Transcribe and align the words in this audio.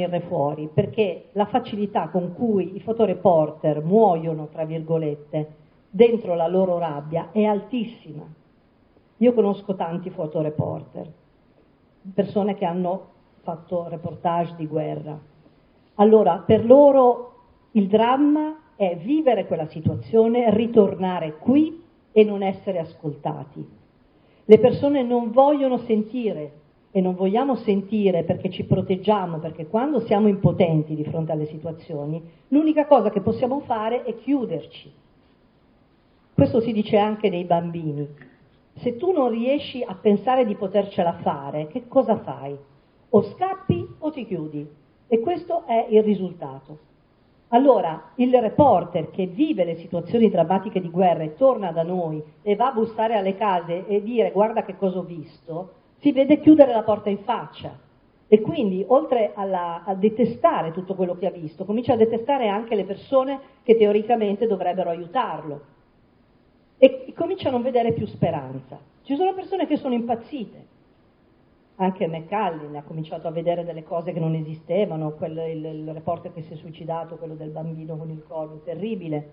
venirne 0.00 0.20
fuori, 0.20 0.68
perché 0.72 1.26
la 1.32 1.46
facilità 1.46 2.08
con 2.08 2.32
cui 2.34 2.76
i 2.76 2.80
fotoreporter 2.80 3.82
muoiono, 3.82 4.48
tra 4.48 4.64
virgolette, 4.64 5.54
dentro 5.90 6.34
la 6.34 6.46
loro 6.46 6.78
rabbia 6.78 7.30
è 7.32 7.44
altissima. 7.44 8.24
Io 9.18 9.32
conosco 9.34 9.74
tanti 9.74 10.08
fotoreporter, 10.10 11.12
persone 12.14 12.54
che 12.54 12.64
hanno 12.64 13.08
fatto 13.42 13.88
reportage 13.88 14.54
di 14.56 14.66
guerra. 14.66 15.18
Allora, 15.96 16.42
per 16.46 16.64
loro 16.64 17.32
il 17.72 17.86
dramma 17.86 18.56
è 18.76 18.96
vivere 18.96 19.46
quella 19.46 19.66
situazione, 19.66 20.54
ritornare 20.54 21.36
qui 21.36 21.84
e 22.12 22.24
non 22.24 22.42
essere 22.42 22.78
ascoltati. 22.78 23.78
Le 24.44 24.58
persone 24.58 25.02
non 25.02 25.30
vogliono 25.30 25.76
sentire 25.78 26.52
e 26.92 27.00
non 27.00 27.14
vogliamo 27.14 27.54
sentire 27.56 28.24
perché 28.24 28.50
ci 28.50 28.64
proteggiamo, 28.64 29.38
perché 29.38 29.66
quando 29.66 30.00
siamo 30.00 30.28
impotenti 30.28 30.94
di 30.94 31.04
fronte 31.04 31.32
alle 31.32 31.46
situazioni, 31.46 32.20
l'unica 32.48 32.86
cosa 32.86 33.10
che 33.10 33.20
possiamo 33.20 33.60
fare 33.60 34.02
è 34.02 34.16
chiuderci. 34.16 34.92
Questo 36.34 36.60
si 36.60 36.72
dice 36.72 36.96
anche 36.96 37.28
nei 37.28 37.44
bambini. 37.44 38.08
Se 38.74 38.96
tu 38.96 39.12
non 39.12 39.28
riesci 39.28 39.84
a 39.86 39.94
pensare 39.94 40.44
di 40.44 40.56
potercela 40.56 41.18
fare, 41.22 41.66
che 41.68 41.86
cosa 41.86 42.16
fai? 42.18 42.56
O 43.10 43.22
scappi 43.22 43.86
o 43.98 44.10
ti 44.10 44.26
chiudi. 44.26 44.66
E 45.06 45.20
questo 45.20 45.64
è 45.66 45.86
il 45.90 46.02
risultato. 46.02 46.78
Allora, 47.48 48.12
il 48.16 48.32
reporter 48.40 49.10
che 49.10 49.26
vive 49.26 49.64
le 49.64 49.76
situazioni 49.76 50.30
drammatiche 50.30 50.80
di 50.80 50.88
guerra 50.88 51.24
e 51.24 51.34
torna 51.34 51.72
da 51.72 51.82
noi 51.82 52.22
e 52.42 52.54
va 52.54 52.68
a 52.68 52.72
bussare 52.72 53.16
alle 53.16 53.34
case 53.34 53.86
e 53.88 54.02
dire 54.02 54.30
guarda 54.30 54.62
che 54.64 54.76
cosa 54.76 54.98
ho 54.98 55.02
visto, 55.02 55.72
si 56.00 56.12
vede 56.12 56.40
chiudere 56.40 56.72
la 56.72 56.82
porta 56.82 57.08
in 57.08 57.18
faccia. 57.18 57.88
E 58.26 58.40
quindi, 58.40 58.84
oltre 58.86 59.32
alla, 59.34 59.82
a 59.84 59.94
detestare 59.94 60.72
tutto 60.72 60.94
quello 60.94 61.16
che 61.16 61.26
ha 61.26 61.30
visto, 61.30 61.64
comincia 61.64 61.94
a 61.94 61.96
detestare 61.96 62.48
anche 62.48 62.74
le 62.74 62.84
persone 62.84 63.40
che 63.62 63.76
teoricamente 63.76 64.46
dovrebbero 64.46 64.90
aiutarlo. 64.90 65.60
E 66.78 67.12
comincia 67.14 67.48
a 67.48 67.52
non 67.52 67.62
vedere 67.62 67.92
più 67.92 68.06
speranza. 68.06 68.78
Ci 69.02 69.16
sono 69.16 69.34
persone 69.34 69.66
che 69.66 69.76
sono 69.76 69.94
impazzite, 69.94 70.68
anche 71.76 72.06
McCallin 72.06 72.76
ha 72.76 72.82
cominciato 72.82 73.26
a 73.26 73.30
vedere 73.30 73.64
delle 73.64 73.82
cose 73.82 74.12
che 74.12 74.20
non 74.20 74.34
esistevano, 74.34 75.12
quello, 75.12 75.46
il, 75.46 75.64
il, 75.64 75.92
reporter 75.92 76.32
che 76.32 76.42
si 76.42 76.52
è 76.52 76.56
suicidato, 76.56 77.16
quello 77.16 77.34
del 77.34 77.50
bambino 77.50 77.96
con 77.96 78.10
il 78.10 78.22
collo, 78.28 78.60
terribile, 78.64 79.32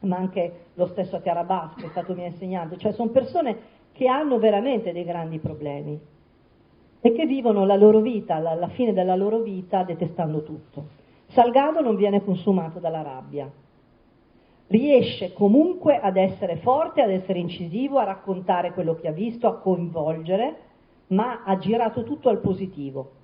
ma 0.00 0.16
anche 0.16 0.66
lo 0.74 0.86
stesso 0.86 1.20
Carabas 1.20 1.74
che 1.76 1.86
è 1.86 1.88
stato 1.90 2.14
mio 2.14 2.26
insegnante, 2.26 2.76
cioè 2.78 2.92
sono 2.92 3.10
persone 3.10 3.78
che 3.92 4.06
hanno 4.06 4.38
veramente 4.38 4.92
dei 4.92 5.04
grandi 5.04 5.38
problemi 5.38 5.98
e 7.00 7.12
che 7.12 7.26
vivono 7.26 7.64
la 7.64 7.76
loro 7.76 8.00
vita, 8.00 8.38
la, 8.38 8.54
la 8.54 8.68
fine 8.68 8.92
della 8.92 9.16
loro 9.16 9.40
vita 9.40 9.82
detestando 9.82 10.42
tutto. 10.42 10.98
Salgado 11.28 11.80
non 11.80 11.96
viene 11.96 12.24
consumato 12.24 12.78
dalla 12.78 13.02
rabbia, 13.02 13.50
riesce 14.66 15.32
comunque 15.32 15.98
ad 15.98 16.16
essere 16.16 16.56
forte, 16.56 17.02
ad 17.02 17.10
essere 17.10 17.38
incisivo, 17.38 17.98
a 17.98 18.04
raccontare 18.04 18.72
quello 18.72 18.94
che 18.94 19.08
ha 19.08 19.12
visto, 19.12 19.46
a 19.46 19.58
coinvolgere 19.58 20.68
ma 21.10 21.42
ha 21.44 21.56
girato 21.58 22.02
tutto 22.02 22.28
al 22.28 22.38
positivo. 22.38 23.18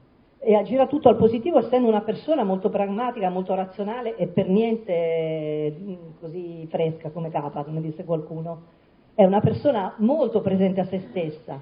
E 0.48 0.54
ha 0.54 0.62
girato 0.62 0.90
tutto 0.90 1.08
al 1.08 1.16
positivo 1.16 1.58
essendo 1.58 1.88
una 1.88 2.02
persona 2.02 2.44
molto 2.44 2.70
pragmatica, 2.70 3.30
molto 3.30 3.52
razionale 3.56 4.14
e 4.14 4.28
per 4.28 4.46
niente 4.46 5.74
mm, 5.76 5.94
così 6.20 6.64
fresca 6.70 7.10
come 7.10 7.30
capa, 7.30 7.64
come 7.64 7.80
disse 7.80 8.04
qualcuno. 8.04 8.62
È 9.12 9.24
una 9.24 9.40
persona 9.40 9.94
molto 9.96 10.42
presente 10.42 10.78
a 10.78 10.84
se 10.84 11.00
stessa. 11.10 11.60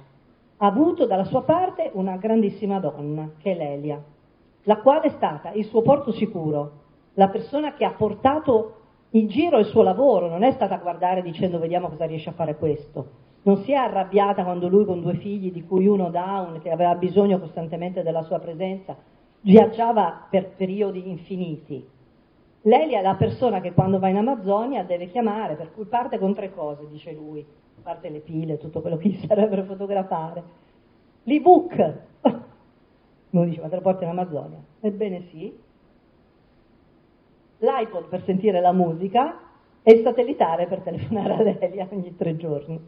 Ha 0.58 0.66
avuto 0.66 1.06
dalla 1.06 1.24
sua 1.24 1.44
parte 1.44 1.92
una 1.94 2.18
grandissima 2.18 2.78
donna, 2.78 3.30
che 3.38 3.52
è 3.52 3.56
Lelia, 3.56 4.04
la 4.64 4.76
quale 4.76 5.06
è 5.06 5.10
stata 5.16 5.52
il 5.52 5.64
suo 5.64 5.80
porto 5.80 6.12
sicuro, 6.12 6.72
la 7.14 7.28
persona 7.28 7.72
che 7.72 7.86
ha 7.86 7.92
portato 7.92 8.80
in 9.12 9.28
giro 9.28 9.58
il 9.60 9.66
suo 9.66 9.80
lavoro, 9.80 10.28
non 10.28 10.42
è 10.42 10.52
stata 10.52 10.74
a 10.74 10.78
guardare 10.78 11.22
dicendo 11.22 11.58
vediamo 11.58 11.88
cosa 11.88 12.04
riesce 12.04 12.28
a 12.28 12.34
fare 12.34 12.56
questo 12.56 13.22
non 13.44 13.58
si 13.58 13.72
è 13.72 13.76
arrabbiata 13.76 14.42
quando 14.42 14.68
lui 14.68 14.84
con 14.84 15.00
due 15.00 15.14
figli, 15.16 15.52
di 15.52 15.64
cui 15.64 15.86
uno 15.86 16.10
down, 16.10 16.60
che 16.60 16.70
aveva 16.70 16.94
bisogno 16.94 17.38
costantemente 17.38 18.02
della 18.02 18.22
sua 18.22 18.38
presenza, 18.38 18.96
viaggiava 19.42 20.26
per 20.30 20.48
periodi 20.56 21.08
infiniti. 21.08 21.86
Lei 22.62 22.94
è 22.94 23.02
la 23.02 23.14
persona 23.14 23.60
che 23.60 23.72
quando 23.72 23.98
va 23.98 24.08
in 24.08 24.16
Amazzonia 24.16 24.84
deve 24.84 25.10
chiamare, 25.10 25.56
per 25.56 25.72
cui 25.74 25.84
parte 25.84 26.18
con 26.18 26.34
tre 26.34 26.54
cose, 26.54 26.88
dice 26.88 27.12
lui, 27.12 27.40
a 27.40 27.80
parte 27.82 28.08
le 28.08 28.20
pile, 28.20 28.56
tutto 28.56 28.80
quello 28.80 28.96
che 28.96 29.10
gli 29.10 29.26
serve 29.26 29.46
per 29.46 29.64
fotografare. 29.64 30.42
L'ebook, 31.24 31.94
uno 33.30 33.44
dice 33.44 33.60
ma 33.60 33.68
te 33.68 33.74
lo 33.74 33.82
porti 33.82 34.04
in 34.04 34.10
Amazzonia? 34.10 34.58
Ebbene 34.80 35.26
sì. 35.30 35.54
L'iPod 37.58 38.06
per 38.08 38.22
sentire 38.24 38.62
la 38.62 38.72
musica 38.72 39.38
e 39.82 39.92
il 39.92 40.02
satellitare 40.02 40.66
per 40.66 40.80
telefonare 40.80 41.34
a 41.34 41.42
Lelia 41.42 41.86
ogni 41.90 42.16
tre 42.16 42.36
giorni. 42.36 42.80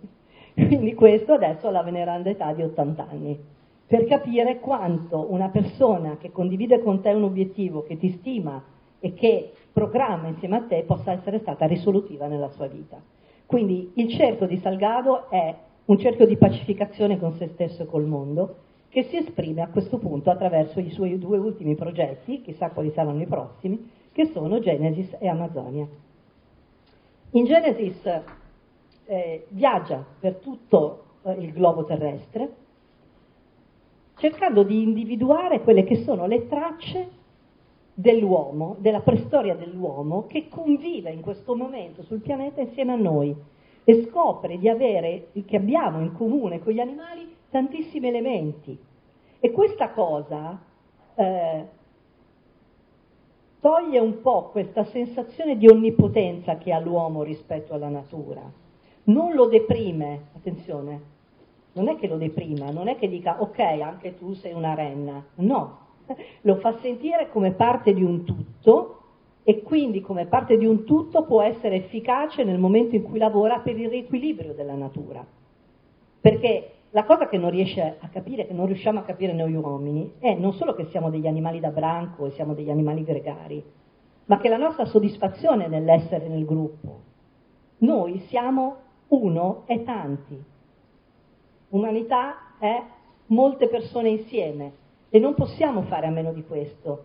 Quindi 0.57 0.95
questo 0.95 1.35
adesso 1.35 1.69
alla 1.69 1.83
veneranda 1.83 2.31
età 2.31 2.55
di 2.55 2.63
80 2.63 3.07
anni, 3.11 3.39
per 3.87 4.07
capire 4.07 4.59
quanto 4.59 5.31
una 5.31 5.51
persona 5.51 6.17
che 6.17 6.33
condivide 6.33 6.81
con 6.81 7.03
te 7.03 7.11
un 7.11 7.25
obiettivo, 7.25 7.83
che 7.83 7.99
ti 7.99 8.09
stima 8.13 8.65
e 8.99 9.13
che 9.13 9.53
programma 9.71 10.29
insieme 10.29 10.57
a 10.57 10.63
te 10.63 10.85
possa 10.87 11.13
essere 11.13 11.41
stata 11.41 11.67
risolutiva 11.67 12.27
nella 12.27 12.49
sua 12.49 12.69
vita. 12.69 12.99
Quindi 13.45 13.93
il 13.97 14.09
cerchio 14.09 14.47
di 14.47 14.57
Salgado 14.57 15.29
è 15.29 15.55
un 15.85 15.99
cerchio 15.99 16.27
di 16.27 16.39
pacificazione 16.39 17.19
con 17.19 17.35
se 17.35 17.49
stesso 17.49 17.83
e 17.83 17.87
col 17.87 18.07
mondo, 18.07 18.57
che 18.89 19.03
si 19.05 19.19
esprime 19.19 19.61
a 19.61 19.69
questo 19.69 19.99
punto 19.99 20.31
attraverso 20.31 20.81
i 20.81 20.89
suoi 20.89 21.19
due 21.19 21.37
ultimi 21.37 21.75
progetti, 21.75 22.41
chissà 22.41 22.71
quali 22.71 22.91
saranno 22.93 23.21
i 23.21 23.27
prossimi, 23.27 23.91
che 24.11 24.31
sono 24.33 24.59
Genesis 24.59 25.15
e 25.19 25.29
Amazonia. 25.29 25.87
In 27.33 27.45
Genesis 27.45 28.23
eh, 29.07 29.47
viaggia 29.49 30.05
per 30.19 30.37
tutto 30.37 31.05
eh, 31.23 31.33
il 31.33 31.53
globo 31.53 31.85
terrestre 31.85 32.65
cercando 34.17 34.63
di 34.63 34.83
individuare 34.83 35.61
quelle 35.61 35.85
che 35.85 35.97
sono 35.97 36.27
le 36.27 36.47
tracce 36.47 37.11
dell'uomo, 37.93 38.77
della 38.79 39.01
preistoria 39.01 39.55
dell'uomo 39.55 40.27
che 40.27 40.49
convive 40.49 41.11
in 41.11 41.21
questo 41.21 41.55
momento 41.55 42.03
sul 42.03 42.21
pianeta 42.21 42.61
insieme 42.61 42.93
a 42.93 42.97
noi 42.97 43.35
e 43.85 44.07
scopre 44.09 44.59
di 44.59 44.69
avere, 44.69 45.29
che 45.47 45.57
abbiamo 45.57 46.01
in 46.01 46.13
comune 46.13 46.61
con 46.61 46.73
gli 46.73 46.81
animali 46.81 47.35
tantissimi 47.51 48.09
elementi. 48.09 48.77
E 49.39 49.51
questa 49.53 49.91
cosa 49.91 50.61
eh, 51.15 51.65
toglie 53.61 53.99
un 53.99 54.21
po' 54.23 54.49
questa 54.51 54.85
sensazione 54.85 55.57
di 55.57 55.69
onnipotenza 55.69 56.57
che 56.57 56.73
ha 56.73 56.81
l'uomo 56.81 57.23
rispetto 57.23 57.75
alla 57.75 57.89
natura 57.89 58.65
non 59.07 59.35
lo 59.35 59.47
deprime, 59.47 60.29
attenzione, 60.35 61.01
non 61.73 61.89
è 61.89 61.97
che 61.97 62.09
lo 62.09 62.17
deprima, 62.17 62.71
non 62.71 62.89
è 62.89 62.97
che 62.97 63.09
dica 63.09 63.41
ok, 63.41 63.59
anche 63.59 64.17
tu 64.17 64.33
sei 64.35 64.53
una 64.53 64.75
renna, 64.75 65.25
no, 65.37 65.79
lo 66.43 66.57
fa 66.57 66.79
sentire 66.81 67.29
come 67.31 67.53
parte 67.53 67.93
di 67.93 68.03
un 68.03 68.25
tutto 68.25 69.01
e 69.43 69.63
quindi 69.63 70.01
come 70.01 70.27
parte 70.27 70.57
di 70.57 70.67
un 70.67 70.85
tutto 70.85 71.25
può 71.25 71.43
essere 71.43 71.77
efficace 71.77 72.43
nel 72.45 72.59
momento 72.59 72.97
in 72.97 73.03
cui 73.03 73.19
lavora 73.19 73.59
per 73.61 73.79
il 73.79 73.89
riequilibrio 73.89 74.55
della 74.55 74.75
natura. 74.75 75.25
Perché 76.21 76.71
la 76.91 77.05
cosa 77.05 77.29
che 77.29 77.39
non 77.39 77.51
riesce 77.51 77.99
a 78.01 78.09
capire, 78.09 78.47
che 78.47 78.53
non 78.53 78.67
riusciamo 78.67 78.99
a 78.99 79.03
capire 79.03 79.33
noi 79.33 79.55
uomini, 79.55 80.15
è 80.19 80.35
non 80.35 80.53
solo 80.55 80.75
che 80.75 80.87
siamo 80.87 81.11
degli 81.11 81.27
animali 81.27 81.61
da 81.61 81.69
branco 81.69 82.27
e 82.27 82.31
siamo 82.31 82.55
degli 82.55 82.71
animali 82.71 83.05
gregari, 83.05 83.63
ma 84.25 84.39
che 84.39 84.49
la 84.49 84.57
nostra 84.57 84.87
soddisfazione 84.87 85.69
nell'essere 85.69 86.27
nel 86.27 86.45
gruppo. 86.45 87.03
Noi 87.79 88.19
siamo 88.29 88.79
uno 89.09 89.63
è 89.67 89.83
tanti. 89.85 90.43
Umanità 91.69 92.57
è 92.59 92.83
molte 93.27 93.69
persone 93.69 94.09
insieme 94.09 94.73
e 95.09 95.19
non 95.19 95.35
possiamo 95.35 95.83
fare 95.83 96.07
a 96.07 96.11
meno 96.11 96.33
di 96.33 96.45
questo, 96.45 97.05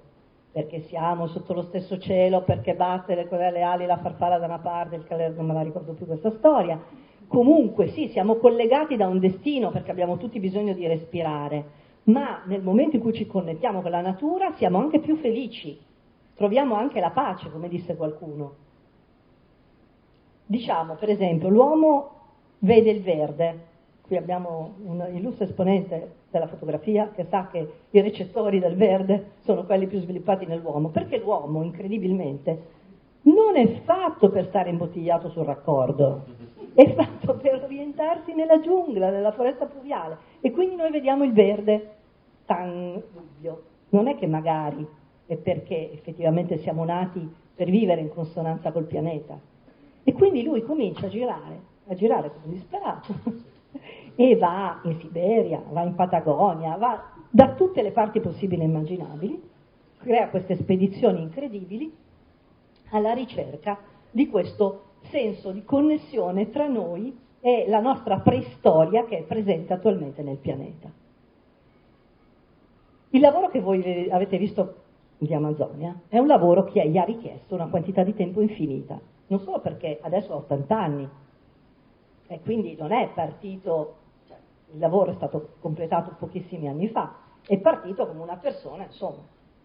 perché 0.51 0.81
siamo 0.81 1.27
sotto 1.27 1.53
lo 1.53 1.63
stesso 1.63 1.97
cielo, 1.97 2.43
perché 2.43 2.73
batte 2.73 3.15
le, 3.15 3.51
le 3.51 3.61
ali 3.61 3.85
la 3.85 3.97
farfalla 3.97 4.37
da 4.37 4.45
una 4.45 4.59
parte, 4.59 4.95
il 4.95 5.05
calero 5.05 5.35
non 5.35 5.45
me 5.45 5.53
la 5.53 5.61
ricordo 5.61 5.93
più 5.93 6.05
questa 6.05 6.31
storia. 6.31 6.79
Comunque 7.27 7.87
sì, 7.89 8.09
siamo 8.09 8.35
collegati 8.35 8.97
da 8.97 9.07
un 9.07 9.19
destino 9.19 9.71
perché 9.71 9.91
abbiamo 9.91 10.17
tutti 10.17 10.39
bisogno 10.39 10.73
di 10.73 10.85
respirare, 10.87 11.63
ma 12.03 12.41
nel 12.45 12.61
momento 12.61 12.97
in 12.97 13.01
cui 13.01 13.13
ci 13.13 13.27
connettiamo 13.27 13.81
con 13.81 13.91
la 13.91 14.01
natura 14.01 14.53
siamo 14.57 14.79
anche 14.79 14.99
più 14.99 15.15
felici, 15.17 15.79
troviamo 16.35 16.75
anche 16.75 16.99
la 16.99 17.11
pace, 17.11 17.49
come 17.49 17.69
disse 17.69 17.95
qualcuno. 17.95 18.69
Diciamo, 20.45 20.95
per 20.95 21.09
esempio, 21.09 21.49
l'uomo 21.49 22.09
vede 22.59 22.91
il 22.91 23.01
verde, 23.01 23.59
qui 24.01 24.17
abbiamo 24.17 24.73
un 24.83 25.07
illustre 25.13 25.45
esponente 25.45 26.15
della 26.29 26.47
fotografia 26.47 27.11
che 27.13 27.25
sa 27.29 27.47
che 27.51 27.71
i 27.89 28.01
recettori 28.01 28.59
del 28.59 28.75
verde 28.75 29.31
sono 29.39 29.65
quelli 29.65 29.87
più 29.87 29.99
sviluppati 29.99 30.45
nell'uomo, 30.45 30.89
perché 30.89 31.17
l'uomo, 31.17 31.63
incredibilmente, 31.63 32.79
non 33.23 33.55
è 33.55 33.81
fatto 33.83 34.29
per 34.29 34.47
stare 34.47 34.69
imbottigliato 34.69 35.29
sul 35.29 35.45
raccordo, 35.45 36.25
è 36.73 36.93
fatto 36.93 37.35
per 37.35 37.61
orientarsi 37.63 38.33
nella 38.33 38.59
giungla, 38.61 39.09
nella 39.09 39.31
foresta 39.31 39.65
pluviale 39.65 40.17
e 40.39 40.51
quindi 40.51 40.75
noi 40.75 40.91
vediamo 40.91 41.23
il 41.23 41.33
verde 41.33 41.95
tan 42.45 43.01
dubbio. 43.13 43.63
non 43.89 44.07
è 44.07 44.15
che 44.15 44.25
magari 44.25 44.87
è 45.25 45.35
perché 45.35 45.91
effettivamente 45.91 46.57
siamo 46.59 46.83
nati 46.85 47.29
per 47.53 47.69
vivere 47.69 48.01
in 48.01 48.09
consonanza 48.09 48.71
col 48.71 48.85
pianeta. 48.85 49.37
E 50.03 50.13
quindi 50.13 50.43
lui 50.43 50.63
comincia 50.63 51.05
a 51.05 51.09
girare, 51.09 51.61
a 51.87 51.95
girare 51.95 52.31
come 52.31 52.53
disperato, 52.53 53.13
e 54.15 54.35
va 54.35 54.81
in 54.83 54.99
Siberia, 54.99 55.61
va 55.69 55.83
in 55.83 55.95
Patagonia, 55.95 56.75
va 56.75 57.11
da 57.29 57.53
tutte 57.53 57.81
le 57.81 57.91
parti 57.91 58.19
possibili 58.19 58.61
e 58.61 58.65
immaginabili, 58.65 59.41
crea 59.99 60.29
queste 60.29 60.55
spedizioni 60.55 61.21
incredibili 61.21 61.93
alla 62.89 63.13
ricerca 63.13 63.77
di 64.09 64.27
questo 64.27 64.83
senso 65.03 65.51
di 65.51 65.63
connessione 65.63 66.49
tra 66.49 66.67
noi 66.67 67.17
e 67.39 67.65
la 67.67 67.79
nostra 67.79 68.19
preistoria 68.19 69.05
che 69.05 69.19
è 69.19 69.23
presente 69.23 69.73
attualmente 69.73 70.21
nel 70.21 70.37
pianeta. 70.37 70.89
Il 73.09 73.19
lavoro 73.19 73.49
che 73.49 73.59
voi 73.59 74.09
avete 74.09 74.37
visto 74.37 74.80
di 75.25 75.35
Amazonia 75.35 76.01
è 76.07 76.17
un 76.17 76.25
lavoro 76.25 76.63
che 76.63 76.87
gli 76.89 76.97
ha 76.97 77.03
richiesto 77.03 77.53
una 77.53 77.67
quantità 77.67 78.01
di 78.01 78.15
tempo 78.15 78.41
infinita, 78.41 78.99
non 79.27 79.39
solo 79.41 79.59
perché 79.59 79.99
adesso 80.01 80.33
ha 80.33 80.37
80 80.37 80.79
anni 80.79 81.09
e 82.25 82.39
quindi 82.41 82.75
non 82.75 82.91
è 82.91 83.07
partito, 83.13 83.97
cioè, 84.27 84.37
il 84.73 84.79
lavoro 84.79 85.11
è 85.11 85.15
stato 85.15 85.49
completato 85.59 86.15
pochissimi 86.17 86.67
anni 86.67 86.87
fa, 86.87 87.17
è 87.45 87.55
partito 87.59 88.07
come 88.07 88.21
una 88.21 88.37
persona, 88.37 88.85
insomma, 88.85 89.21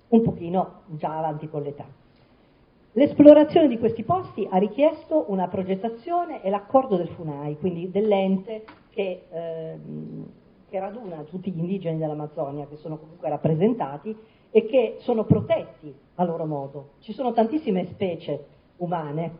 un 0.08 0.22
pochino 0.22 0.82
già 0.88 1.16
avanti 1.16 1.48
con 1.48 1.62
l'età. 1.62 1.86
L'esplorazione 2.92 3.68
di 3.68 3.78
questi 3.78 4.02
posti 4.02 4.46
ha 4.50 4.58
richiesto 4.58 5.24
una 5.28 5.48
progettazione 5.48 6.42
e 6.42 6.50
l'accordo 6.50 6.96
del 6.96 7.08
FUNAI, 7.08 7.56
quindi 7.58 7.90
dell'ente 7.90 8.64
che, 8.90 9.22
eh, 9.30 9.78
che 10.68 10.78
raduna 10.78 11.22
tutti 11.22 11.50
gli 11.50 11.58
indigeni 11.58 11.96
dell'Amazzonia 11.96 12.66
che 12.66 12.76
sono 12.76 12.98
comunque 12.98 13.30
rappresentati 13.30 14.16
e 14.56 14.64
che 14.64 14.96
sono 15.00 15.24
protetti 15.24 15.94
a 16.14 16.24
loro 16.24 16.46
modo. 16.46 16.92
Ci 17.00 17.12
sono 17.12 17.34
tantissime 17.34 17.88
specie 17.90 18.46
umane 18.78 19.32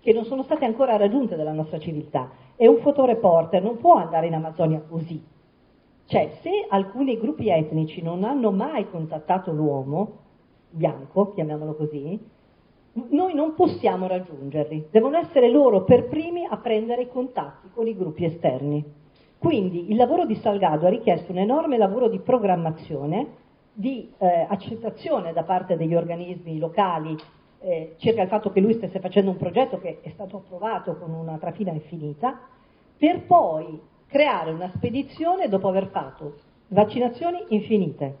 che 0.00 0.14
non 0.14 0.24
sono 0.24 0.44
state 0.44 0.64
ancora 0.64 0.96
raggiunte 0.96 1.36
dalla 1.36 1.52
nostra 1.52 1.78
civiltà 1.78 2.30
e 2.56 2.66
un 2.66 2.78
fotoreporter 2.78 3.62
non 3.62 3.76
può 3.76 3.96
andare 3.96 4.28
in 4.28 4.32
Amazzonia 4.32 4.80
così. 4.88 5.22
Cioè, 6.06 6.38
se 6.40 6.64
alcuni 6.70 7.18
gruppi 7.18 7.50
etnici 7.50 8.00
non 8.00 8.24
hanno 8.24 8.50
mai 8.50 8.88
contattato 8.88 9.52
l'uomo, 9.52 10.20
bianco, 10.70 11.32
chiamiamolo 11.34 11.74
così, 11.74 12.18
noi 13.10 13.34
non 13.34 13.54
possiamo 13.54 14.06
raggiungerli, 14.06 14.86
devono 14.90 15.18
essere 15.18 15.50
loro 15.50 15.84
per 15.84 16.08
primi 16.08 16.46
a 16.46 16.56
prendere 16.56 17.02
i 17.02 17.08
contatti 17.08 17.68
con 17.74 17.86
i 17.86 17.94
gruppi 17.94 18.24
esterni. 18.24 18.82
Quindi 19.36 19.90
il 19.90 19.96
lavoro 19.96 20.24
di 20.24 20.36
Salgado 20.36 20.86
ha 20.86 20.88
richiesto 20.88 21.30
un 21.30 21.38
enorme 21.38 21.76
lavoro 21.76 22.08
di 22.08 22.20
programmazione, 22.20 23.41
di 23.72 24.12
eh, 24.18 24.46
accettazione 24.48 25.32
da 25.32 25.44
parte 25.44 25.76
degli 25.76 25.94
organismi 25.94 26.58
locali 26.58 27.16
eh, 27.60 27.94
circa 27.98 28.22
il 28.22 28.28
fatto 28.28 28.50
che 28.50 28.60
lui 28.60 28.74
stesse 28.74 29.00
facendo 29.00 29.30
un 29.30 29.36
progetto 29.36 29.78
che 29.78 30.00
è 30.02 30.10
stato 30.10 30.38
approvato 30.38 30.96
con 30.96 31.12
una 31.12 31.38
trafila 31.38 31.70
infinita, 31.70 32.38
per 32.98 33.24
poi 33.24 33.80
creare 34.06 34.50
una 34.50 34.70
spedizione 34.74 35.48
dopo 35.48 35.68
aver 35.68 35.88
fatto 35.88 36.34
vaccinazioni 36.68 37.44
infinite, 37.48 38.16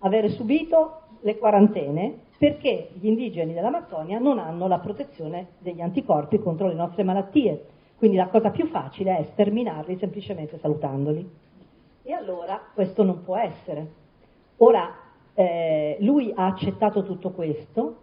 avere 0.00 0.30
subito 0.30 1.00
le 1.20 1.38
quarantene 1.38 2.24
perché 2.38 2.90
gli 2.92 3.06
indigeni 3.06 3.54
dell'Amazzonia 3.54 4.18
non 4.18 4.38
hanno 4.38 4.68
la 4.68 4.78
protezione 4.78 5.52
degli 5.58 5.80
anticorpi 5.80 6.38
contro 6.38 6.68
le 6.68 6.74
nostre 6.74 7.02
malattie. 7.02 7.66
Quindi 7.96 8.18
la 8.18 8.26
cosa 8.26 8.50
più 8.50 8.66
facile 8.66 9.16
è 9.16 9.28
sterminarli 9.32 9.96
semplicemente 9.96 10.58
salutandoli. 10.58 11.26
E 12.02 12.12
allora 12.12 12.60
questo 12.74 13.02
non 13.02 13.24
può 13.24 13.36
essere. 13.36 14.04
Ora, 14.58 14.94
eh, 15.34 15.96
lui 16.00 16.32
ha 16.34 16.46
accettato 16.46 17.02
tutto 17.04 17.30
questo 17.30 17.96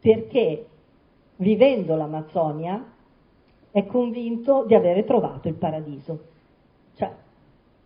perché 0.00 0.66
vivendo 1.36 1.96
l'Amazzonia 1.96 2.84
è 3.70 3.86
convinto 3.86 4.64
di 4.66 4.74
avere 4.74 5.04
trovato 5.04 5.48
il 5.48 5.54
paradiso. 5.54 6.28
Cioè, 6.94 7.10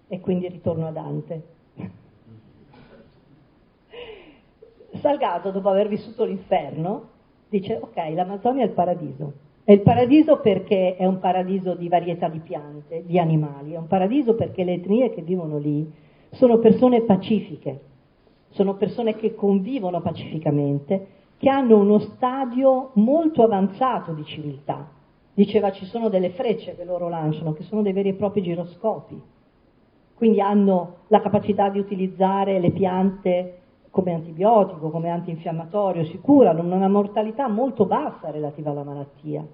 e 0.09 0.21
quindi 0.21 0.49
ritorno 0.49 0.89
a 0.89 0.91
Dante. 0.91 1.43
Salgado, 5.01 5.51
dopo 5.51 5.69
aver 5.69 5.89
vissuto 5.89 6.25
l'inferno, 6.25 7.11
dice 7.49 7.79
ok, 7.81 7.97
l'Amazzonia 8.15 8.65
è 8.65 8.67
il 8.67 8.73
paradiso. 8.73 9.33
È 9.63 9.73
il 9.73 9.81
paradiso 9.81 10.41
perché 10.41 10.97
è 10.97 11.07
un 11.07 11.21
paradiso 11.21 11.75
di 11.75 11.89
varietà 11.89 12.29
di 12.29 12.41
piante, 12.41 13.03
di 13.07 13.19
animali, 13.19 13.73
è 13.73 13.79
un 13.79 13.87
paradiso 13.87 14.35
perché 14.35 14.63
le 14.63 14.75
etnie 14.75 15.11
che 15.15 15.23
vivono 15.23 15.57
lì 15.59 15.91
sono 16.35 16.59
persone 16.59 17.03
pacifiche, 17.03 17.81
sono 18.51 18.75
persone 18.75 19.17
che 19.17 19.35
convivono 19.35 20.01
pacificamente, 20.01 21.07
che 21.39 21.49
hanno 21.49 21.79
uno 21.79 21.99
stadio 21.99 22.91
molto 22.95 23.43
avanzato 23.43 24.13
di 24.13 24.25
civiltà. 24.25 24.89
Diceva 25.35 25.73
ci 25.73 25.85
sono 25.87 26.09
delle 26.09 26.31
frecce 26.31 26.77
che 26.77 26.85
loro 26.85 27.09
lanciano, 27.09 27.53
che 27.53 27.65
sono 27.65 27.83
dei 27.83 27.93
veri 27.93 28.11
e 28.11 28.15
propri 28.15 28.43
giroscopi. 28.43 29.21
Quindi 30.15 30.41
hanno 30.41 30.99
la 31.09 31.21
capacità 31.21 31.69
di 31.69 31.81
utilizzare 31.81 32.61
le 32.61 32.71
piante 32.71 33.59
come 33.91 34.13
antibiotico, 34.13 34.91
come 34.91 35.11
antinfiammatorio, 35.11 36.05
si 36.05 36.19
curano, 36.19 36.63
una 36.63 36.89
mortalità 36.89 37.49
molto 37.49 37.85
bassa 37.85 38.31
relativa 38.31 38.71
alla 38.71 38.85
malattia. 38.85 39.45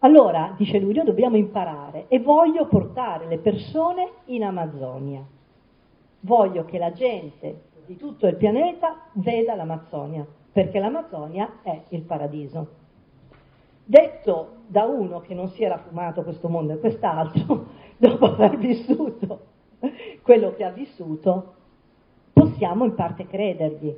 Allora, 0.00 0.54
dice 0.56 0.78
lui, 0.78 0.94
noi 0.94 1.04
dobbiamo 1.04 1.36
imparare 1.36 2.06
e 2.08 2.20
voglio 2.20 2.66
portare 2.66 3.26
le 3.26 3.38
persone 3.38 4.10
in 4.26 4.44
Amazzonia. 4.44 5.24
Voglio 6.20 6.64
che 6.64 6.78
la 6.78 6.92
gente 6.92 7.66
di 7.86 7.96
tutto 7.96 8.26
il 8.26 8.36
pianeta 8.36 9.08
veda 9.14 9.54
l'Amazzonia, 9.54 10.26
perché 10.52 10.78
l'Amazzonia 10.78 11.60
è 11.62 11.84
il 11.90 12.02
paradiso. 12.02 12.76
Detto 13.84 14.56
da 14.66 14.84
uno 14.84 15.20
che 15.20 15.34
non 15.34 15.48
si 15.48 15.62
era 15.62 15.78
fumato 15.78 16.22
questo 16.22 16.48
mondo 16.48 16.74
e 16.74 16.78
quest'altro, 16.78 17.66
dopo 17.96 18.26
aver 18.26 18.58
vissuto 18.58 19.46
quello 20.22 20.54
che 20.54 20.64
ha 20.64 20.70
vissuto, 20.70 21.54
possiamo 22.32 22.84
in 22.84 22.94
parte 22.94 23.26
credergli, 23.26 23.94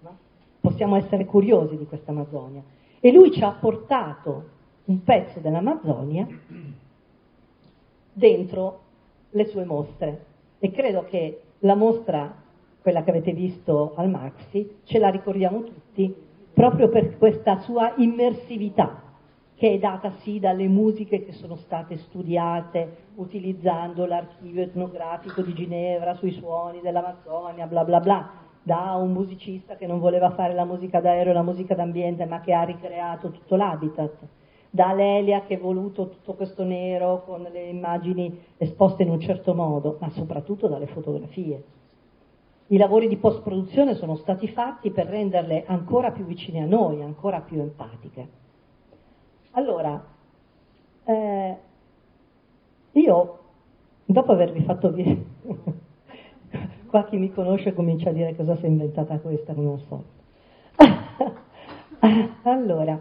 no? 0.00 0.18
possiamo 0.60 0.96
essere 0.96 1.24
curiosi 1.24 1.76
di 1.76 1.86
questa 1.86 2.12
Amazzonia. 2.12 2.62
E 3.00 3.12
lui 3.12 3.32
ci 3.32 3.42
ha 3.42 3.50
portato 3.52 4.44
un 4.84 5.02
pezzo 5.02 5.40
dell'Amazzonia 5.40 6.26
dentro 8.12 8.80
le 9.30 9.46
sue 9.46 9.64
mostre 9.64 10.24
e 10.60 10.70
credo 10.70 11.04
che 11.04 11.40
la 11.60 11.74
mostra, 11.74 12.32
quella 12.80 13.02
che 13.02 13.10
avete 13.10 13.32
visto 13.32 13.94
al 13.96 14.08
Maxi, 14.08 14.78
ce 14.84 14.98
la 14.98 15.08
ricordiamo 15.08 15.62
tutti 15.64 16.14
proprio 16.52 16.88
per 16.88 17.18
questa 17.18 17.60
sua 17.60 17.94
immersività 17.96 19.08
che 19.60 19.74
è 19.74 19.78
data 19.78 20.12
sì 20.22 20.40
dalle 20.40 20.66
musiche 20.68 21.22
che 21.22 21.32
sono 21.32 21.56
state 21.56 21.98
studiate 21.98 23.08
utilizzando 23.16 24.06
l'archivio 24.06 24.62
etnografico 24.62 25.42
di 25.42 25.52
Ginevra 25.52 26.14
sui 26.14 26.30
suoni 26.30 26.80
dell'Amazzonia, 26.80 27.66
bla 27.66 27.84
bla 27.84 28.00
bla, 28.00 28.30
da 28.62 28.94
un 28.94 29.12
musicista 29.12 29.76
che 29.76 29.86
non 29.86 29.98
voleva 29.98 30.30
fare 30.30 30.54
la 30.54 30.64
musica 30.64 31.00
d'aereo 31.00 31.32
e 31.32 31.34
la 31.34 31.42
musica 31.42 31.74
d'ambiente, 31.74 32.24
ma 32.24 32.40
che 32.40 32.54
ha 32.54 32.62
ricreato 32.62 33.30
tutto 33.30 33.56
l'habitat, 33.56 34.16
da 34.70 34.92
Lelia 34.92 35.42
che 35.42 35.56
ha 35.56 35.58
voluto 35.58 36.08
tutto 36.08 36.34
questo 36.34 36.62
nero 36.62 37.24
con 37.24 37.42
le 37.42 37.68
immagini 37.68 38.40
esposte 38.56 39.02
in 39.02 39.10
un 39.10 39.20
certo 39.20 39.52
modo, 39.52 39.96
ma 40.00 40.08
soprattutto 40.10 40.68
dalle 40.68 40.86
fotografie. 40.86 41.64
I 42.68 42.76
lavori 42.76 43.08
di 43.08 43.16
post-produzione 43.16 43.96
sono 43.96 44.14
stati 44.14 44.46
fatti 44.46 44.92
per 44.92 45.06
renderle 45.06 45.64
ancora 45.66 46.12
più 46.12 46.24
vicine 46.24 46.62
a 46.62 46.66
noi, 46.66 47.02
ancora 47.02 47.40
più 47.40 47.60
empatiche. 47.60 48.28
Allora, 49.52 50.00
eh, 51.02 51.56
io 52.92 53.38
dopo 54.04 54.30
avervi 54.30 54.62
fatto 54.62 54.90
dire, 54.90 55.24
qua 56.86 57.04
chi 57.06 57.16
mi 57.16 57.32
conosce 57.32 57.74
comincia 57.74 58.10
a 58.10 58.12
dire 58.12 58.36
cosa 58.36 58.54
si 58.56 58.66
è 58.66 58.68
inventata 58.68 59.18
questa 59.18 59.52
come 59.52 59.72
al 59.72 59.80
solito. 59.88 60.18
allora, 62.42 63.00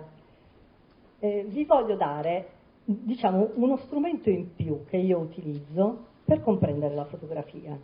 eh, 1.20 1.46
vi 1.48 1.66
voglio 1.66 1.96
dare, 1.96 2.50
diciamo, 2.84 3.52
uno 3.56 3.78
strumento 3.78 4.30
in 4.30 4.54
più 4.56 4.86
che 4.86 4.98
io 4.98 5.20
utilizzo 5.20 6.06
per 6.26 6.42
comprendere 6.42 6.96
la 6.96 7.06
fotografia. 7.06 7.78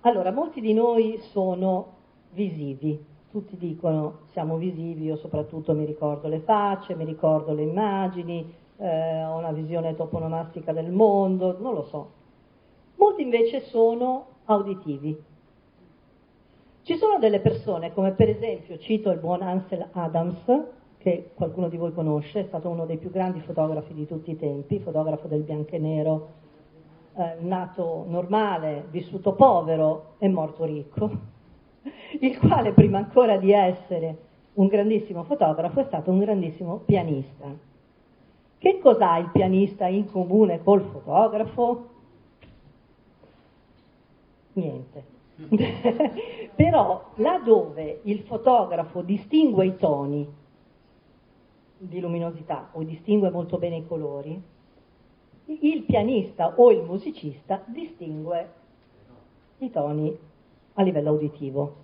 Allora, 0.00 0.30
molti 0.32 0.60
di 0.60 0.74
noi 0.74 1.18
sono 1.30 1.92
visivi, 2.32 3.02
tutti 3.30 3.56
dicono 3.56 4.20
siamo 4.32 4.56
visivi, 4.56 5.04
io 5.04 5.16
soprattutto 5.16 5.74
mi 5.74 5.84
ricordo 5.84 6.28
le 6.28 6.40
facce, 6.40 6.94
mi 6.94 7.04
ricordo 7.04 7.52
le 7.52 7.62
immagini, 7.62 8.52
eh, 8.76 9.24
ho 9.24 9.38
una 9.38 9.52
visione 9.52 9.94
toponomastica 9.94 10.72
del 10.72 10.90
mondo, 10.90 11.56
non 11.58 11.74
lo 11.74 11.84
so. 11.84 12.10
Molti 12.96 13.22
invece 13.22 13.62
sono 13.62 14.26
auditivi. 14.44 15.20
Ci 16.82 16.96
sono 16.96 17.18
delle 17.18 17.40
persone, 17.40 17.92
come 17.92 18.12
per 18.12 18.28
esempio 18.28 18.78
cito 18.78 19.10
il 19.10 19.18
buon 19.18 19.42
Ansel 19.42 19.88
Adams, 19.92 20.44
che 21.04 21.32
qualcuno 21.34 21.68
di 21.68 21.76
voi 21.76 21.92
conosce, 21.92 22.40
è 22.40 22.44
stato 22.44 22.70
uno 22.70 22.86
dei 22.86 22.96
più 22.96 23.10
grandi 23.10 23.40
fotografi 23.40 23.92
di 23.92 24.06
tutti 24.06 24.30
i 24.30 24.38
tempi, 24.38 24.78
fotografo 24.78 25.28
del 25.28 25.42
bianco 25.42 25.74
e 25.74 25.78
nero, 25.78 26.28
eh, 27.16 27.36
nato 27.40 28.06
normale, 28.08 28.86
vissuto 28.88 29.34
povero 29.34 30.14
e 30.16 30.28
morto 30.28 30.64
ricco 30.64 31.10
il 32.20 32.38
quale 32.38 32.72
prima 32.72 32.96
ancora 32.96 33.36
di 33.36 33.52
essere 33.52 34.16
un 34.54 34.66
grandissimo 34.66 35.24
fotografo 35.24 35.80
è 35.80 35.84
stato 35.84 36.10
un 36.10 36.20
grandissimo 36.20 36.78
pianista. 36.86 37.54
Che 38.56 38.78
cos'ha 38.78 39.18
il 39.18 39.28
pianista 39.30 39.86
in 39.86 40.10
comune 40.10 40.62
col 40.62 40.80
fotografo? 40.90 41.88
Niente. 44.54 45.04
Però 46.56 47.10
laddove 47.16 48.00
il 48.04 48.20
fotografo 48.20 49.02
distingue 49.02 49.66
i 49.66 49.76
toni 49.76 50.42
di 51.88 52.00
luminosità 52.00 52.70
o 52.72 52.82
distingue 52.82 53.30
molto 53.30 53.58
bene 53.58 53.76
i 53.76 53.86
colori, 53.86 54.40
il 55.46 55.82
pianista 55.82 56.54
o 56.56 56.70
il 56.70 56.82
musicista 56.82 57.62
distingue 57.66 58.52
i 59.58 59.70
toni 59.70 60.16
a 60.74 60.82
livello 60.82 61.12
uditivo. 61.12 61.82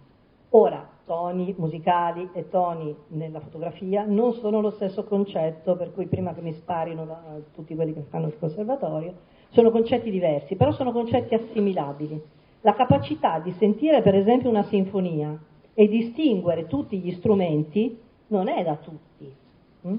Ora, 0.50 0.88
toni 1.04 1.54
musicali 1.59 2.28
e 2.33 2.49
toni 2.49 2.95
nella 3.09 3.40
fotografia 3.40 4.04
non 4.07 4.33
sono 4.33 4.61
lo 4.61 4.71
stesso 4.71 5.04
concetto, 5.04 5.76
per 5.76 5.92
cui 5.92 6.07
prima 6.07 6.35
che 6.35 6.40
mi 6.40 6.52
sparino 6.52 7.04
da, 7.04 7.21
tutti 7.54 7.75
quelli 7.75 7.92
che 7.92 8.02
fanno 8.02 8.26
il 8.26 8.38
conservatorio, 8.38 9.14
sono 9.50 9.71
concetti 9.71 10.11
diversi, 10.11 10.57
però 10.57 10.73
sono 10.73 10.92
concetti 10.92 11.35
assimilabili. 11.35 12.21
La 12.62 12.75
capacità 12.75 13.38
di 13.38 13.52
sentire 13.52 14.02
per 14.02 14.14
esempio 14.14 14.50
una 14.50 14.62
sinfonia 14.64 15.38
e 15.75 15.88
distinguere 15.88 16.66
tutti 16.66 16.99
gli 16.99 17.12
strumenti 17.12 17.99
non 18.28 18.49
è 18.49 18.62
da 18.62 18.76
tutti, 18.76 19.33
hm? 19.82 19.96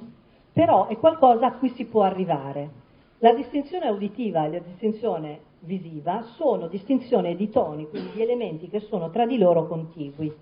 però 0.54 0.88
è 0.88 0.98
qualcosa 0.98 1.48
a 1.48 1.54
cui 1.54 1.70
si 1.70 1.86
può 1.86 2.04
arrivare. 2.04 2.80
La 3.20 3.34
distinzione 3.34 3.90
uditiva 3.90 4.46
e 4.46 4.52
la 4.52 4.60
distinzione 4.60 5.40
visiva 5.60 6.24
sono 6.36 6.68
distinzioni 6.68 7.36
di 7.36 7.50
toni, 7.50 7.88
quindi 7.88 8.12
di 8.14 8.22
elementi 8.22 8.68
che 8.68 8.80
sono 8.80 9.10
tra 9.12 9.26
di 9.26 9.38
loro 9.38 9.68
contigui. 9.68 10.34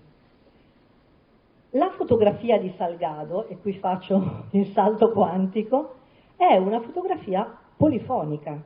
La 1.74 1.90
fotografia 1.90 2.58
di 2.58 2.72
Salgado, 2.76 3.46
e 3.48 3.58
qui 3.58 3.74
faccio 3.74 4.46
il 4.52 4.66
salto 4.72 5.10
quantico, 5.10 5.94
è 6.36 6.56
una 6.56 6.80
fotografia 6.80 7.58
polifonica, 7.76 8.60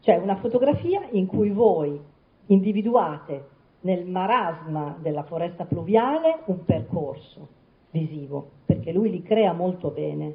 cioè 0.00 0.16
una 0.16 0.36
fotografia 0.36 1.06
in 1.10 1.26
cui 1.26 1.50
voi 1.50 1.98
individuate 2.46 3.48
nel 3.82 4.04
marasma 4.06 4.96
della 4.98 5.22
foresta 5.22 5.64
pluviale 5.64 6.40
un 6.46 6.64
percorso 6.64 7.58
visivo, 7.90 8.50
perché 8.66 8.92
lui 8.92 9.10
li 9.10 9.22
crea 9.22 9.52
molto 9.52 9.90
bene 9.90 10.34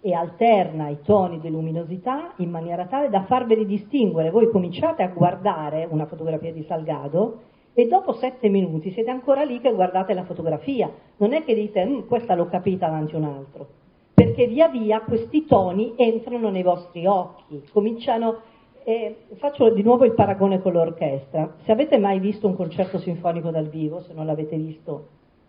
e 0.00 0.14
alterna 0.14 0.88
i 0.88 0.98
toni 1.02 1.40
di 1.40 1.50
luminosità 1.50 2.34
in 2.36 2.50
maniera 2.50 2.86
tale 2.86 3.08
da 3.08 3.24
farveli 3.24 3.66
distinguere. 3.66 4.30
Voi 4.30 4.48
cominciate 4.50 5.02
a 5.02 5.08
guardare 5.08 5.86
una 5.90 6.06
fotografia 6.06 6.52
di 6.52 6.62
Salgado 6.62 7.40
e 7.74 7.86
dopo 7.88 8.12
sette 8.12 8.48
minuti 8.48 8.92
siete 8.92 9.10
ancora 9.10 9.42
lì 9.42 9.60
che 9.60 9.74
guardate 9.74 10.14
la 10.14 10.24
fotografia. 10.24 10.90
Non 11.16 11.32
è 11.32 11.42
che 11.42 11.54
dite, 11.54 11.84
mm, 11.84 12.00
questa 12.06 12.34
l'ho 12.34 12.46
capita 12.46 12.86
davanti 12.86 13.14
a 13.14 13.18
un 13.18 13.24
altro, 13.24 13.66
perché 14.14 14.46
via 14.46 14.68
via 14.68 15.00
questi 15.00 15.44
toni 15.44 15.94
entrano 15.96 16.50
nei 16.50 16.62
vostri 16.62 17.06
occhi, 17.06 17.62
cominciano... 17.72 18.54
Eh, 18.88 19.16
faccio 19.38 19.68
di 19.70 19.82
nuovo 19.82 20.04
il 20.04 20.12
paragone 20.12 20.62
con 20.62 20.72
l'orchestra. 20.72 21.56
Se 21.64 21.72
avete 21.72 21.98
mai 21.98 22.20
visto 22.20 22.46
un 22.46 22.54
concerto 22.54 23.00
sinfonico 23.00 23.50
dal 23.50 23.66
vivo, 23.66 23.98
se 24.02 24.12
non 24.12 24.26
l'avete 24.26 24.54
visto, 24.54 25.08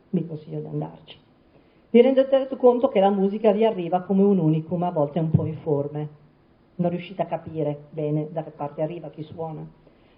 vi 0.09 0.25
consiglio 0.25 0.59
di 0.59 0.65
andarci 0.65 1.25
vi 1.89 2.01
rendete 2.01 2.48
conto 2.58 2.89
che 2.89 3.00
la 3.00 3.10
musica 3.10 3.51
vi 3.51 3.65
arriva 3.65 4.01
come 4.01 4.24
un 4.24 4.39
unicum, 4.39 4.84
a 4.84 4.91
volte 4.91 5.20
un 5.20 5.32
po' 5.32 5.46
informe. 5.46 6.10
Non 6.75 6.89
riuscite 6.89 7.22
a 7.22 7.25
capire 7.25 7.86
bene 7.91 8.27
da 8.32 8.44
che 8.44 8.51
parte 8.51 8.82
arriva 8.82 9.10
chi 9.10 9.24
suona. 9.24 9.65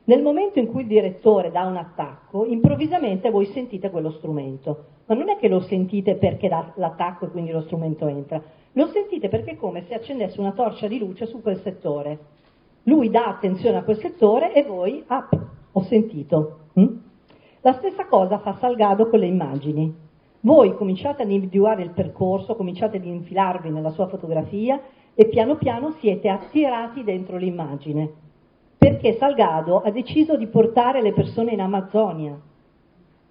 Nel 0.05 0.23
momento 0.23 0.57
in 0.57 0.67
cui 0.67 0.81
il 0.81 0.87
direttore 0.87 1.51
dà 1.51 1.65
un 1.65 1.77
attacco, 1.77 2.43
improvvisamente 2.45 3.29
voi 3.29 3.45
sentite 3.45 3.91
quello 3.91 4.09
strumento, 4.11 4.85
ma 5.05 5.13
non 5.13 5.29
è 5.29 5.37
che 5.37 5.47
lo 5.47 5.59
sentite 5.59 6.15
perché 6.15 6.49
dà 6.49 6.73
l'attacco 6.75 7.25
e 7.25 7.29
quindi 7.29 7.51
lo 7.51 7.61
strumento 7.61 8.07
entra, 8.07 8.41
lo 8.71 8.87
sentite 8.87 9.29
perché 9.29 9.51
è 9.51 9.55
come 9.55 9.83
se 9.87 9.93
accendesse 9.93 10.39
una 10.39 10.53
torcia 10.53 10.87
di 10.87 10.97
luce 10.97 11.27
su 11.27 11.41
quel 11.43 11.59
settore. 11.61 12.17
Lui 12.83 13.11
dà 13.11 13.27
attenzione 13.27 13.77
a 13.77 13.83
quel 13.83 13.99
settore 13.99 14.53
e 14.53 14.63
voi, 14.63 15.03
ah, 15.05 15.29
ho 15.71 15.81
sentito. 15.83 16.57
Hm? 16.73 16.87
La 17.61 17.73
stessa 17.73 18.07
cosa 18.07 18.39
fa 18.39 18.57
Salgado 18.59 19.09
con 19.09 19.19
le 19.19 19.27
immagini. 19.27 20.07
Voi 20.41 20.73
cominciate 20.75 21.23
ad 21.23 21.31
individuare 21.31 21.83
il 21.83 21.89
percorso, 21.89 22.55
cominciate 22.55 22.95
ad 22.95 23.05
infilarvi 23.05 23.69
nella 23.69 23.89
sua 23.89 24.07
fotografia 24.07 24.79
e 25.13 25.25
piano 25.25 25.57
piano 25.57 25.91
siete 25.99 26.29
attirati 26.29 27.03
dentro 27.03 27.35
l'immagine. 27.35 28.09
Perché 28.77 29.17
Salgado 29.17 29.81
ha 29.81 29.91
deciso 29.91 30.37
di 30.37 30.47
portare 30.47 31.01
le 31.01 31.11
persone 31.11 31.51
in 31.51 31.59
Amazzonia. 31.59 32.39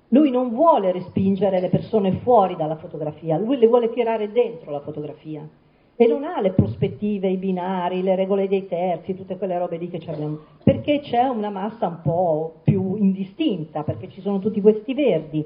Lui 0.08 0.30
non 0.30 0.50
vuole 0.50 0.92
respingere 0.92 1.60
le 1.60 1.70
persone 1.70 2.12
fuori 2.22 2.56
dalla 2.56 2.76
fotografia, 2.76 3.38
lui 3.38 3.56
le 3.56 3.68
vuole 3.68 3.90
tirare 3.90 4.30
dentro 4.30 4.70
la 4.70 4.80
fotografia. 4.80 5.48
E 5.96 6.06
non 6.06 6.24
ha 6.24 6.42
le 6.42 6.52
prospettive, 6.52 7.28
i 7.28 7.38
binari, 7.38 8.02
le 8.02 8.16
regole 8.16 8.48
dei 8.48 8.68
terzi, 8.68 9.16
tutte 9.16 9.38
quelle 9.38 9.58
robe 9.58 9.78
lì 9.78 9.88
che 9.88 10.00
abbiamo, 10.06 10.40
perché 10.62 11.00
c'è 11.00 11.24
una 11.24 11.48
massa 11.48 11.86
un 11.86 12.00
po' 12.02 12.56
più 12.62 12.96
indistinta, 12.96 13.82
perché 13.82 14.10
ci 14.10 14.20
sono 14.20 14.38
tutti 14.38 14.60
questi 14.60 14.92
verdi 14.92 15.44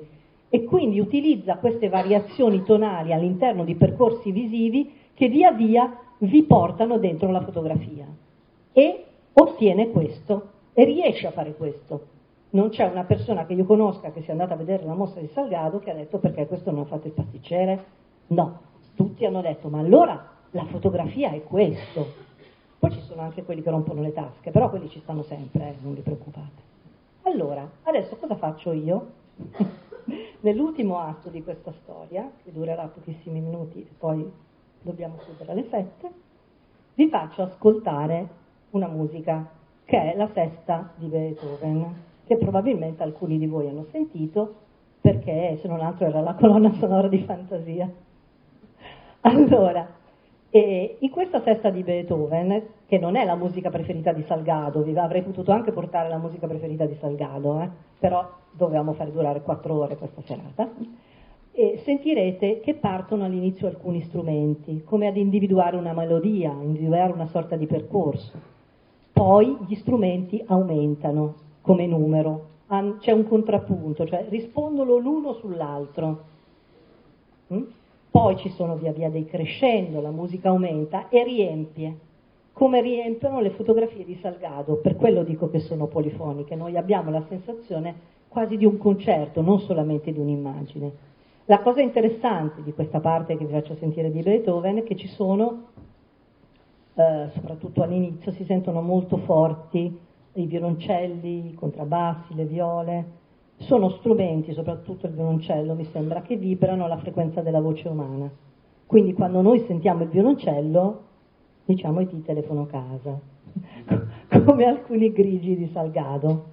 e 0.55 0.65
quindi 0.65 1.01
utilizza 1.01 1.57
queste 1.57 1.89
variazioni 1.89 2.63
tonali 2.63 3.15
all'interno 3.15 3.65
di 3.65 3.75
percorsi 3.75 4.33
visivi 4.33 4.93
che 5.15 5.29
via 5.29 5.51
via 5.51 5.99
vi 6.19 6.43
portano 6.43 6.99
dentro 6.99 7.31
la 7.31 7.41
fotografia 7.41 8.05
e 8.71 9.05
ottiene 9.33 9.91
questo 9.91 10.51
e 10.75 10.85
riesce 10.85 11.27
a 11.27 11.31
fare 11.31 11.55
questo. 11.55 12.09
Non 12.51 12.69
c'è 12.69 12.85
una 12.85 13.05
persona 13.05 13.47
che 13.47 13.55
io 13.55 13.65
conosca 13.65 14.13
che 14.13 14.21
sia 14.21 14.33
andata 14.33 14.53
a 14.53 14.59
vedere 14.59 14.85
la 14.85 14.93
mostra 14.93 15.23
di 15.23 15.29
Salgado 15.29 15.79
che 15.79 15.91
ha 15.91 15.95
detto 15.95 16.19
perché 16.19 16.47
questo 16.47 16.71
non 16.71 16.81
ha 16.81 16.85
fatto 16.85 17.07
il 17.07 17.15
pasticcere? 17.15 17.85
No, 18.27 18.61
tutti 18.95 19.25
hanno 19.25 19.41
detto 19.41 19.71
ma 19.71 19.79
allora 19.79 20.33
la 20.51 20.67
fotografia 20.67 21.31
è 21.31 21.43
questo. 21.45 22.07
Poi 22.79 22.91
ci 22.91 23.01
sono 23.01 23.23
anche 23.23 23.43
quelli 23.43 23.63
che 23.63 23.71
rompono 23.71 24.03
le 24.03 24.13
tasche, 24.13 24.51
però 24.51 24.69
quelli 24.69 24.91
ci 24.91 25.01
stanno 25.01 25.23
sempre, 25.23 25.69
eh, 25.69 25.75
non 25.81 25.95
vi 25.95 26.03
preoccupate. 26.03 26.61
Allora, 27.23 27.67
adesso 27.85 28.17
cosa 28.17 28.37
faccio 28.37 28.73
io? 28.73 29.21
Nell'ultimo 30.43 30.99
atto 30.99 31.29
di 31.29 31.41
questa 31.45 31.73
storia, 31.83 32.29
che 32.43 32.51
durerà 32.51 32.89
pochissimi 32.89 33.41
minuti 33.41 33.79
e 33.79 33.95
poi 33.97 34.29
dobbiamo 34.81 35.19
chiudere 35.25 35.53
alle 35.53 35.69
sette, 35.71 36.11
vi 36.95 37.09
faccio 37.09 37.43
ascoltare 37.43 38.29
una 38.71 38.89
musica 38.89 39.49
che 39.85 40.13
è 40.13 40.17
la 40.17 40.29
sesta 40.35 40.95
di 40.97 41.07
Beethoven, 41.07 41.95
che 42.27 42.37
probabilmente 42.39 43.05
alcuni 43.05 43.39
di 43.39 43.47
voi 43.47 43.69
hanno 43.69 43.87
sentito 43.93 44.55
perché 45.01 45.59
se 45.61 45.69
non 45.69 45.81
altro 45.81 46.07
era 46.07 46.21
la 46.21 46.35
colonna 46.35 46.73
sonora 46.73 47.07
di 47.07 47.19
fantasia. 47.19 47.89
Allora, 49.21 49.87
e 50.55 50.97
in 50.99 51.09
questa 51.09 51.41
sesta 51.41 51.71
di 51.71 51.83
Beethoven, 51.83 52.63
che 52.87 52.99
non 52.99 53.17
è 53.17 53.25
la 53.25 53.37
musica 53.37 53.71
preferita 53.71 54.13
di 54.13 54.23
Salgado, 54.25 54.83
vi 54.83 54.95
avrei 54.99 55.23
potuto 55.23 55.51
anche 55.51 55.73
portare 55.73 56.11
la 56.11 56.19
musica 56.19 56.47
preferita 56.47 56.85
di 56.85 56.95
Salgado, 56.97 57.59
eh? 57.63 57.71
però 57.99 58.31
dovevamo 58.51 58.93
fare 58.93 59.11
durare 59.13 59.41
quattro 59.41 59.79
ore 59.79 59.97
questa 59.97 60.21
serata, 60.21 60.69
sentirete 61.85 62.61
che 62.61 62.75
partono 62.75 63.25
all'inizio 63.25 63.67
alcuni 63.67 64.03
strumenti, 64.03 64.83
come 64.85 65.07
ad 65.07 65.17
individuare 65.17 65.77
una 65.77 65.95
melodia, 65.95 66.55
individuare 66.61 67.13
una 67.13 67.29
sorta 67.29 67.57
di 67.57 67.67
percorso. 67.67 68.39
Poi 69.11 69.57
gli 69.67 69.75
strumenti 69.77 70.43
aumentano 70.47 71.35
come 71.63 71.87
numero, 71.87 72.49
c'è 72.99 73.13
un 73.13 73.27
contrappunto, 73.27 74.07
cioè 74.07 74.27
rispondono 74.29 74.97
l'uno 74.97 75.33
sull'altro. 75.33 76.25
Mm? 77.55 77.63
Poi 78.13 78.37
ci 78.37 78.51
sono 78.51 78.77
via 78.77 78.93
via 78.93 79.09
dei 79.09 79.25
crescendo, 79.25 80.03
la 80.03 80.11
musica 80.11 80.51
aumenta 80.51 81.09
e 81.09 81.25
riempie, 81.25 81.97
come 82.53 82.83
riempiono 82.83 83.41
le 83.41 83.49
fotografie 83.49 84.05
di 84.05 84.19
Salgado, 84.21 84.77
per 84.77 84.97
quello 84.97 85.23
dico 85.23 85.49
che 85.49 85.61
sono 85.61 85.87
polifoniche, 85.87 86.55
noi 86.55 86.77
abbiamo 86.77 87.11
la 87.11 87.25
sensazione 87.27 87.95
quasi 88.29 88.59
di 88.59 88.67
un 88.67 88.77
concerto, 88.77 89.41
non 89.41 89.61
solamente 89.61 90.13
di 90.13 90.19
un'immagine. 90.19 90.93
La 91.47 91.61
cosa 91.61 91.81
interessante 91.81 92.63
di 92.63 92.75
questa 92.75 93.01
parte 93.01 93.39
che 93.39 93.47
vi 93.47 93.53
faccio 93.53 93.77
sentire 93.77 94.11
di 94.11 94.21
Beethoven 94.21 94.77
è 94.77 94.83
che 94.83 94.95
ci 94.95 95.09
sono, 95.09 95.69
eh, 96.93 97.29
soprattutto 97.33 97.83
all'inizio, 97.83 98.31
si 98.33 98.45
sentono 98.45 98.83
molto 98.83 99.17
forti 99.17 99.99
i 100.35 100.45
violoncelli, 100.45 101.49
i 101.49 101.55
contrabbassi, 101.55 102.35
le 102.35 102.45
viole, 102.45 103.05
sono 103.63 103.91
strumenti, 103.91 104.53
soprattutto 104.53 105.07
il 105.07 105.13
violoncello, 105.13 105.75
mi 105.75 105.85
sembra, 105.93 106.23
che 106.23 106.37
vibrano 106.37 106.85
alla 106.85 106.99
frequenza 106.99 107.41
della 107.41 107.61
voce 107.61 107.89
umana. 107.89 108.31
Quindi 108.87 109.13
quando 109.13 109.41
noi 109.41 109.65
sentiamo 109.67 110.03
il 110.03 110.09
violoncello, 110.09 111.01
diciamo 111.65 112.01
e 112.01 112.09
ti 112.09 112.23
telefono 112.23 112.67
casa, 112.67 113.19
come 114.45 114.65
alcuni 114.65 115.13
grigi 115.13 115.57
di 115.57 115.69
Salgado, 115.73 116.45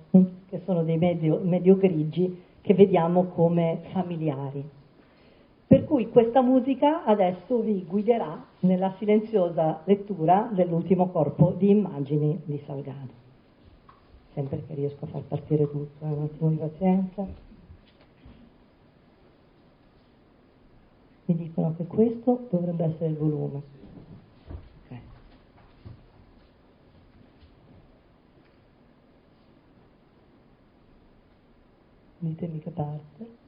che 0.47 0.61
sono 0.65 0.83
dei 0.83 0.97
medio, 0.97 1.39
medio 1.43 1.77
grigi 1.77 2.41
che 2.61 2.73
vediamo 2.73 3.25
come 3.25 3.81
familiari. 3.91 4.63
Per 5.67 5.83
cui 5.83 6.09
questa 6.09 6.41
musica 6.41 7.03
adesso 7.03 7.59
vi 7.59 7.85
guiderà 7.87 8.43
nella 8.61 8.95
silenziosa 8.97 9.81
lettura 9.83 10.49
dell'ultimo 10.51 11.09
corpo 11.09 11.53
di 11.57 11.69
immagini 11.69 12.39
di 12.43 12.59
Salgado 12.65 13.28
sempre 14.33 14.65
che 14.65 14.73
riesco 14.73 15.05
a 15.05 15.07
far 15.07 15.21
partire 15.21 15.69
tutto, 15.69 16.05
eh, 16.05 16.07
un 16.07 16.23
attimo 16.23 16.49
di 16.49 16.55
pazienza. 16.55 17.27
Mi 21.25 21.35
dicono 21.35 21.75
che 21.75 21.85
questo 21.85 22.47
dovrebbe 22.49 22.85
essere 22.85 23.07
il 23.07 23.17
volume. 23.17 23.61
Okay. 24.85 25.01
Ditemi 32.19 32.59
che 32.59 32.69
parte. 32.71 33.47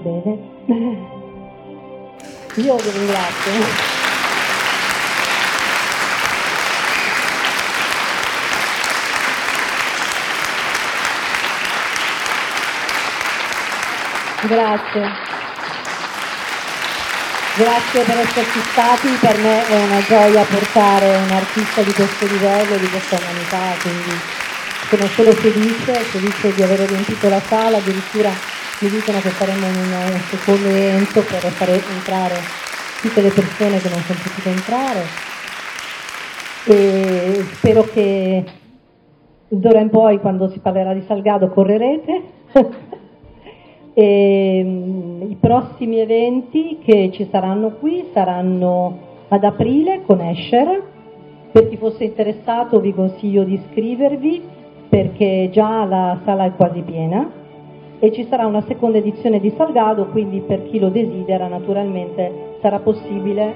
Bene. 0.00 0.38
Io 2.54 2.76
vi 2.76 2.90
ringrazio. 2.90 3.98
Grazie. 14.42 15.28
Grazie 17.54 18.02
per 18.04 18.18
esserci 18.18 18.60
stati, 18.70 19.08
per 19.20 19.38
me 19.38 19.66
è 19.66 19.84
una 19.84 20.02
gioia 20.02 20.44
portare 20.44 21.16
un 21.16 21.30
artista 21.30 21.82
di 21.82 21.92
questo 21.92 22.26
livello, 22.26 22.76
di 22.76 22.88
questa 22.88 23.18
umanità, 23.18 23.76
quindi 23.82 24.18
sono 24.88 25.06
solo 25.08 25.32
felice, 25.32 25.92
felice 25.92 26.54
di 26.54 26.62
aver 26.62 26.88
riempito 26.88 27.28
la 27.28 27.40
sala, 27.46 27.76
addirittura 27.76 28.32
mi 28.80 28.88
dicono 28.88 29.18
che 29.18 29.28
faremo 29.28 29.66
un, 29.66 30.18
secondo 30.32 30.68
evento 30.68 31.20
per 31.20 31.44
fare 31.52 31.74
entrare 31.74 32.34
tutte 33.02 33.20
le 33.20 33.28
persone 33.28 33.78
che 33.78 33.88
non 33.90 34.00
sono 34.00 34.18
potute 34.22 34.48
entrare. 34.48 35.00
E 36.64 37.44
spero 37.56 37.82
che 37.82 38.44
d'ora 39.48 39.80
in 39.80 39.90
poi 39.90 40.18
quando 40.20 40.48
si 40.48 40.60
parlerà 40.60 40.94
di 40.94 41.02
Salgado 41.02 41.48
correrete. 41.48 42.22
E, 43.92 44.62
um, 44.64 45.26
I 45.28 45.36
prossimi 45.40 45.98
eventi 45.98 46.78
che 46.80 47.10
ci 47.12 47.26
saranno 47.28 47.72
qui 47.72 48.08
saranno 48.12 49.24
ad 49.28 49.42
aprile 49.42 50.02
con 50.06 50.20
Escher. 50.20 50.80
Per 51.50 51.68
chi 51.68 51.76
fosse 51.76 52.04
interessato 52.04 52.78
vi 52.78 52.94
consiglio 52.94 53.42
di 53.42 53.54
iscrivervi 53.54 54.42
perché 54.88 55.50
già 55.52 55.84
la 55.84 56.20
sala 56.24 56.44
è 56.44 56.52
quasi 56.54 56.82
piena 56.82 57.39
e 58.02 58.12
ci 58.12 58.24
sarà 58.24 58.46
una 58.46 58.62
seconda 58.62 58.96
edizione 58.96 59.40
di 59.40 59.50
Salgado, 59.50 60.06
quindi 60.06 60.40
per 60.40 60.64
chi 60.64 60.78
lo 60.78 60.88
desidera 60.88 61.48
naturalmente 61.48 62.56
sarà 62.62 62.80
possibile, 62.80 63.54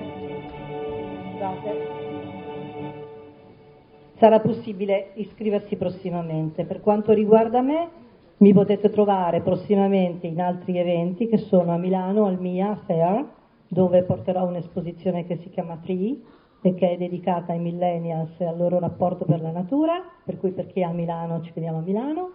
sarà 4.17 4.41
possibile 4.41 5.13
iscriversi 5.15 5.77
prossimamente. 5.77 6.65
Per 6.65 6.83
quanto 6.83 7.13
riguarda 7.13 7.63
me, 7.63 7.89
mi 8.37 8.53
potete 8.53 8.91
trovare 8.91 9.41
prossimamente 9.41 10.27
in 10.27 10.39
altri 10.39 10.77
eventi 10.77 11.27
che 11.27 11.39
sono 11.39 11.73
a 11.73 11.79
Milano 11.79 12.27
al 12.27 12.39
MIA 12.39 12.79
Fair, 12.85 13.25
dove 13.67 14.03
porterò 14.03 14.47
un'esposizione 14.47 15.25
che 15.25 15.39
si 15.39 15.49
chiama 15.49 15.81
Tree 15.83 16.21
e 16.61 16.75
che 16.75 16.91
è 16.91 16.97
dedicata 16.99 17.53
ai 17.53 17.61
millennials 17.61 18.39
e 18.39 18.45
al 18.45 18.59
loro 18.59 18.79
rapporto 18.79 19.25
per 19.25 19.41
la 19.41 19.51
natura, 19.51 20.03
per 20.23 20.39
cui 20.39 20.51
per 20.51 20.67
chi 20.67 20.81
è 20.81 20.85
a 20.85 20.93
Milano 20.93 21.41
ci 21.41 21.51
vediamo 21.55 21.79
a 21.79 21.83
Milano. 21.83 22.31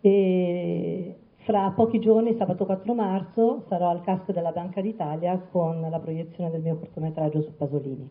E 0.00 1.16
fra 1.36 1.70
pochi 1.70 1.98
giorni, 1.98 2.34
sabato 2.34 2.64
4 2.64 2.94
marzo, 2.94 3.64
sarò 3.68 3.90
al 3.90 4.02
cast 4.02 4.32
della 4.32 4.52
Banca 4.52 4.80
d'Italia 4.80 5.38
con 5.38 5.80
la 5.80 5.98
proiezione 5.98 6.50
del 6.50 6.62
mio 6.62 6.78
cortometraggio 6.78 7.42
su 7.42 7.56
Pasolini. 7.56 8.08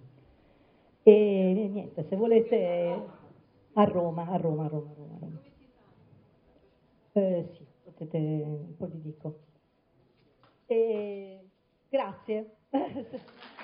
E 1.03 1.69
niente, 1.71 2.05
se 2.07 2.15
volete 2.15 3.01
a 3.73 3.83
Roma, 3.83 4.27
a 4.29 4.35
Roma, 4.35 4.65
a 4.65 4.67
Roma, 4.67 4.91
a 4.91 5.17
Roma. 5.19 5.41
Eh, 7.13 7.47
sì, 7.53 7.65
potete, 7.83 8.73
poi 8.77 8.89
vi 8.89 9.01
dico. 9.01 9.39
E, 10.65 11.39
grazie. 11.89 12.55